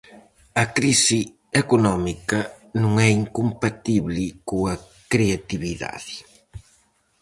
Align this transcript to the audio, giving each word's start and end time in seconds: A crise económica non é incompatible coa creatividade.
A 0.63 0.65
crise 0.77 1.19
económica 1.63 2.39
non 2.81 2.93
é 3.07 3.09
incompatible 3.21 4.25
coa 4.49 4.73
creatividade. 5.11 6.13